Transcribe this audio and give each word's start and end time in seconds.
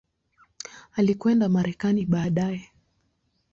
Alikwenda 0.95 1.49
Marekani 1.49 2.05
baadaye. 2.05 2.69